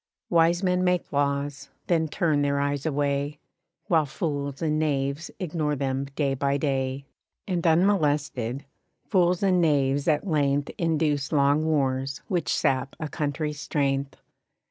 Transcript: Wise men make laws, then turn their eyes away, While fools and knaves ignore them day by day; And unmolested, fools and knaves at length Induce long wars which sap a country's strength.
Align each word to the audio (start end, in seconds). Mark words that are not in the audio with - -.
Wise 0.31 0.63
men 0.63 0.83
make 0.83 1.11
laws, 1.13 1.69
then 1.85 2.07
turn 2.07 2.41
their 2.41 2.59
eyes 2.59 2.87
away, 2.87 3.37
While 3.85 4.07
fools 4.07 4.59
and 4.59 4.79
knaves 4.79 5.29
ignore 5.39 5.75
them 5.75 6.05
day 6.15 6.33
by 6.33 6.57
day; 6.57 7.05
And 7.47 7.63
unmolested, 7.67 8.65
fools 9.05 9.43
and 9.43 9.61
knaves 9.61 10.07
at 10.07 10.25
length 10.25 10.71
Induce 10.79 11.31
long 11.31 11.65
wars 11.67 12.21
which 12.27 12.49
sap 12.51 12.95
a 12.99 13.07
country's 13.07 13.59
strength. 13.59 14.15